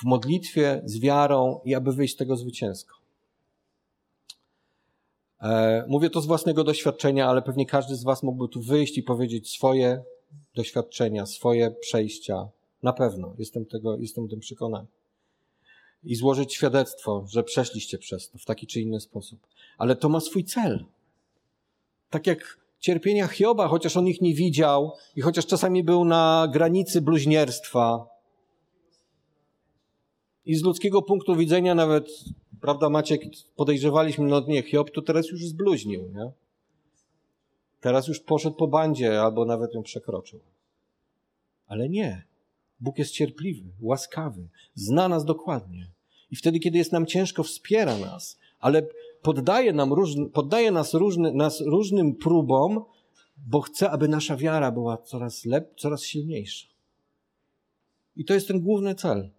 [0.00, 2.94] w modlitwie, z wiarą i aby wyjść z tego zwycięsko.
[5.42, 9.02] E, mówię to z własnego doświadczenia, ale pewnie każdy z Was mógłby tu wyjść i
[9.02, 10.02] powiedzieć swoje
[10.54, 12.48] doświadczenia, swoje przejścia.
[12.82, 14.86] Na pewno, jestem, tego, jestem tym przekonany
[16.04, 19.40] i złożyć świadectwo, że przeszliście przez to w taki czy inny sposób.
[19.78, 20.84] Ale to ma swój cel.
[22.10, 27.00] Tak jak cierpienia Hioba, chociaż on ich nie widział i chociaż czasami był na granicy
[27.00, 28.06] bluźnierstwa.
[30.48, 32.08] I z ludzkiego punktu widzenia nawet,
[32.60, 33.22] prawda Maciek,
[33.56, 36.30] podejrzewaliśmy, no nie, Hiob to teraz już zbluźnił, nie?
[37.80, 40.40] Teraz już poszedł po bandzie albo nawet ją przekroczył.
[41.66, 42.22] Ale nie.
[42.80, 45.90] Bóg jest cierpliwy, łaskawy, zna nas dokładnie.
[46.30, 48.86] I wtedy, kiedy jest nam ciężko, wspiera nas, ale
[49.22, 52.84] poddaje, nam różny, poddaje nas, różny, nas różnym próbom,
[53.46, 56.66] bo chce, aby nasza wiara była coraz, lep, coraz silniejsza.
[58.16, 59.30] I to jest ten główny cel.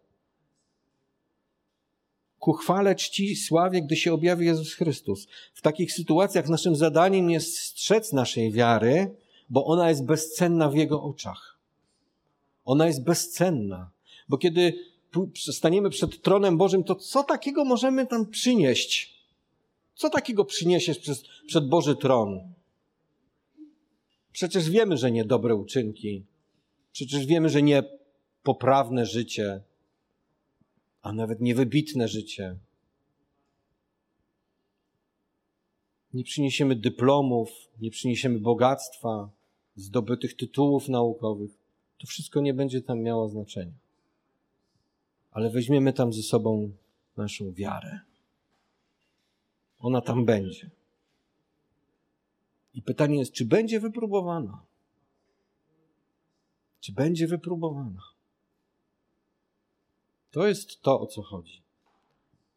[2.40, 5.28] Ku chwale, czci, sławie, gdy się objawi Jezus Chrystus.
[5.54, 9.16] W takich sytuacjach naszym zadaniem jest strzec naszej wiary,
[9.50, 11.60] bo ona jest bezcenna w Jego oczach.
[12.66, 13.92] Ona jest bezcenna,
[14.30, 14.74] bo kiedy
[15.36, 19.20] staniemy przed tronem Bożym, to co takiego możemy tam przynieść?
[19.96, 22.54] Co takiego przyniesiesz przez, przed Boży tron?
[24.32, 26.24] Przecież wiemy, że nie dobre uczynki.
[26.92, 27.84] Przecież wiemy, że nie
[28.44, 29.62] poprawne życie,
[31.02, 32.56] a nawet niewybitne życie.
[36.14, 37.50] Nie przyniesiemy dyplomów,
[37.82, 39.30] nie przyniesiemy bogactwa,
[39.76, 41.60] zdobytych tytułów naukowych
[42.00, 43.74] to wszystko nie będzie tam miało znaczenia.
[45.32, 46.72] Ale weźmiemy tam ze sobą
[47.18, 48.00] naszą wiarę.
[49.80, 50.70] Ona tam będzie.
[52.74, 54.64] I pytanie jest, czy będzie wypróbowana?
[56.80, 58.02] Czy będzie wypróbowana?
[60.32, 61.62] To jest to, o co chodzi.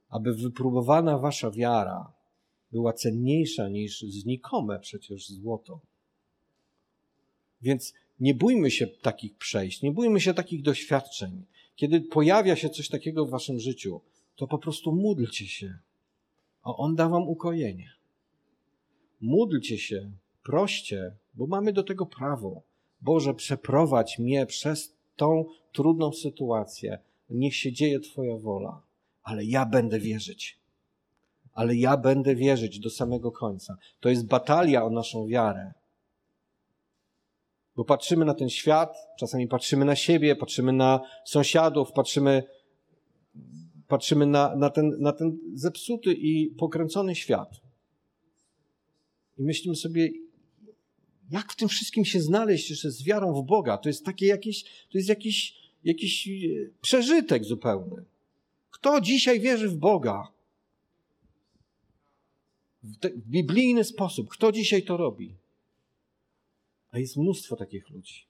[0.08, 2.12] Aby wypróbowana wasza wiara
[2.72, 5.80] była cenniejsza niż znikome przecież złoto.
[7.62, 11.44] Więc nie bójmy się takich przejść, nie bójmy się takich doświadczeń.
[11.76, 14.00] Kiedy pojawia się coś takiego w waszym życiu,
[14.36, 15.78] to po prostu módlcie się,
[16.62, 17.92] a On da wam ukojenie.
[19.20, 20.10] Módlcie się,
[20.42, 22.62] proście, bo mamy do tego prawo.
[23.00, 26.98] Boże, przeprowadź mnie przez tą trudną sytuację.
[27.34, 28.82] Niech się dzieje Twoja wola,
[29.22, 30.58] ale ja będę wierzyć.
[31.52, 33.76] Ale ja będę wierzyć do samego końca.
[34.00, 35.72] To jest batalia o naszą wiarę.
[37.76, 42.42] Bo patrzymy na ten świat, czasami patrzymy na siebie, patrzymy na sąsiadów, patrzymy,
[43.88, 47.60] patrzymy na, na, ten, na ten zepsuty i pokręcony świat.
[49.38, 50.10] I myślimy sobie,
[51.30, 53.78] jak w tym wszystkim się znaleźć jeszcze z wiarą w Boga?
[53.78, 55.54] To jest takie jakieś, to jest jakiś,
[55.84, 56.30] jakiś e,
[56.80, 58.04] przeżytek zupełny.
[58.70, 60.28] Kto dzisiaj wierzy w Boga?
[62.82, 64.28] W, te, w biblijny sposób.
[64.28, 65.34] Kto dzisiaj to robi?
[66.90, 68.24] A jest mnóstwo takich ludzi.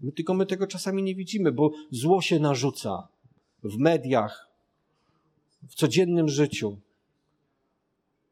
[0.00, 3.08] My, tylko my tego czasami nie widzimy, bo zło się narzuca
[3.62, 4.48] w mediach,
[5.68, 6.78] w codziennym życiu,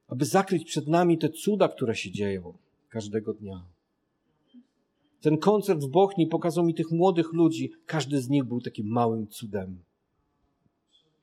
[0.09, 2.59] aby zakryć przed nami te cuda, które się dzieją
[2.89, 3.65] każdego dnia.
[5.21, 7.73] Ten koncert w Bochni pokazał mi tych młodych ludzi.
[7.87, 9.79] Każdy z nich był takim małym cudem.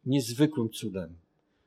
[0.05, 1.15] Niezwykłym cudem.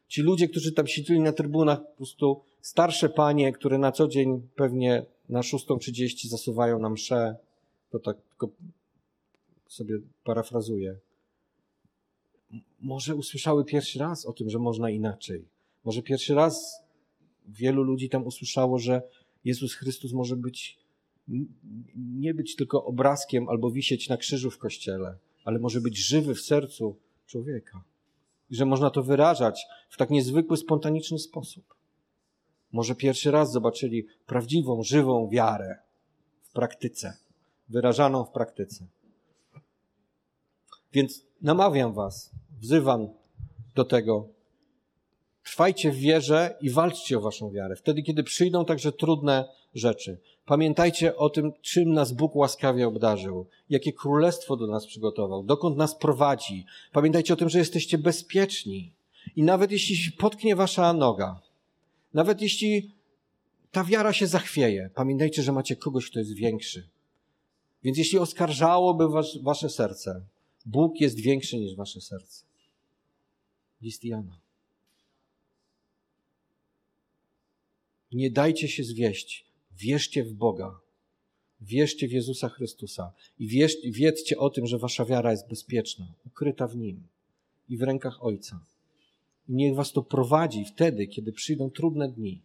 [0.08, 4.48] Ci ludzie, którzy tam siedzieli na trybunach, po prostu starsze panie, które na co dzień
[4.56, 7.36] pewnie na 6.30 zasuwają na mszę,
[7.90, 8.48] to tak tylko
[9.68, 10.96] sobie parafrazuję.
[12.80, 15.44] Może usłyszały pierwszy raz o tym, że można inaczej.
[15.84, 16.82] Może pierwszy raz
[17.48, 19.02] wielu ludzi tam usłyszało, że
[19.44, 20.78] Jezus Chrystus może być,
[21.96, 26.40] nie być tylko obrazkiem albo wisieć na krzyżu w kościele, ale może być żywy w
[26.40, 26.96] sercu
[27.26, 27.84] człowieka.
[28.50, 31.74] I że można to wyrażać w tak niezwykły, spontaniczny sposób.
[32.72, 35.78] Może pierwszy raz zobaczyli prawdziwą, żywą wiarę
[36.42, 37.16] w praktyce,
[37.68, 38.86] wyrażaną w praktyce.
[40.92, 43.08] Więc namawiam Was, wzywam
[43.74, 44.28] do tego,
[45.46, 47.76] Trwajcie w wierze i walczcie o waszą wiarę.
[47.76, 50.18] Wtedy, kiedy przyjdą także trudne rzeczy.
[50.46, 55.94] Pamiętajcie o tym, czym nas Bóg łaskawie obdarzył, jakie królestwo do nas przygotował, dokąd nas
[55.94, 56.64] prowadzi.
[56.92, 58.92] Pamiętajcie o tym, że jesteście bezpieczni.
[59.36, 61.40] I nawet jeśli potknie wasza noga,
[62.14, 62.94] nawet jeśli
[63.70, 66.88] ta wiara się zachwieje, pamiętajcie, że macie kogoś, kto jest większy.
[67.82, 70.22] Więc jeśli oskarżałoby was, wasze serce,
[70.66, 72.44] Bóg jest większy niż wasze serce.
[73.82, 74.38] List Jana.
[78.12, 79.45] Nie dajcie się zwieść.
[79.78, 80.80] Wierzcie w Boga.
[81.60, 86.76] Wierzcie w Jezusa Chrystusa i wiedzcie o tym, że wasza wiara jest bezpieczna, ukryta w
[86.76, 87.02] Nim
[87.68, 88.60] i w rękach Ojca.
[89.48, 92.42] I niech was to prowadzi wtedy, kiedy przyjdą trudne dni,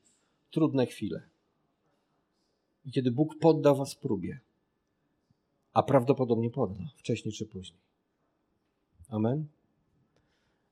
[0.52, 1.22] trudne chwile.
[2.86, 4.40] I kiedy Bóg podda was próbie,
[5.74, 7.80] a prawdopodobnie podda, wcześniej czy później.
[9.10, 9.46] Amen.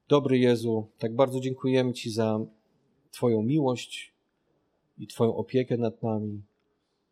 [0.08, 2.40] Dobry Jezu, tak bardzo dziękujemy Ci za
[3.12, 4.14] Twoją miłość,
[5.00, 6.42] i Twoją opiekę nad nami.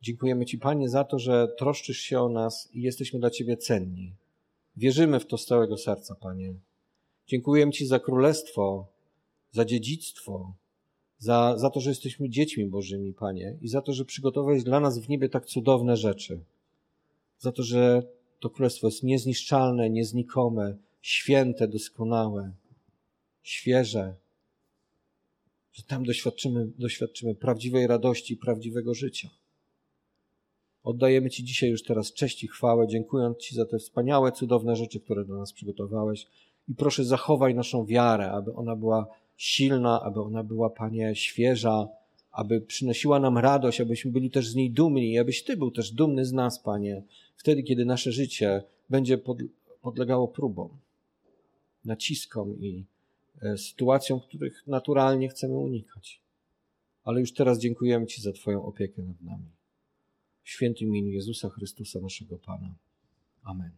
[0.02, 4.14] Dziękujemy Ci, Panie, za to, że troszczysz się o nas i jesteśmy dla Ciebie cenni.
[4.78, 6.54] Wierzymy w to z całego serca, Panie.
[7.28, 8.88] Dziękujemy Ci za królestwo,
[9.52, 10.54] za dziedzictwo,
[11.18, 15.00] za, za to, że jesteśmy dziećmi Bożymi, Panie, i za to, że przygotowałeś dla nas
[15.00, 16.40] w niebie tak cudowne rzeczy.
[17.40, 18.04] Za to, że
[18.40, 22.52] to królestwo jest niezniszczalne, nieznikome, święte, doskonałe,
[23.44, 24.16] świeże,
[25.74, 29.30] że tam doświadczymy, doświadczymy prawdziwej radości, prawdziwego życia.
[30.88, 35.00] Oddajemy Ci dzisiaj już teraz cześć i chwałę, dziękując Ci za te wspaniałe, cudowne rzeczy,
[35.00, 36.28] które do nas przygotowałeś.
[36.70, 39.08] I proszę, zachowaj naszą wiarę, aby ona była
[39.38, 41.88] silna, aby ona była, Panie, świeża,
[42.32, 45.92] aby przynosiła nam radość, abyśmy byli też z niej dumni i abyś Ty był też
[45.92, 47.04] dumny z nas, Panie,
[47.36, 49.20] wtedy, kiedy nasze życie będzie
[49.82, 50.70] podlegało próbom,
[51.86, 52.86] naciskom i
[53.42, 56.22] E, sytuacjom, których naturalnie chcemy unikać.
[57.04, 59.57] Ale już teraz dziękujemy Ci za Twoją opiekę nad nami.
[60.48, 62.76] W świętym imieniu Jezusa Chrystusa, naszego Pana.
[63.44, 63.72] Amen.